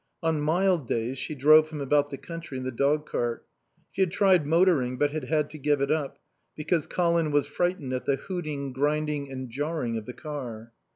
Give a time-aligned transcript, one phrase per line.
[0.23, 3.45] On mild days she drove him about the country in the dog cart.
[3.91, 6.17] She had tried motoring but had had to give it up
[6.55, 10.73] because Colin was frightened at the hooting, grinding and jarring of the car.